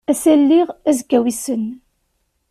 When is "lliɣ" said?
0.41-0.67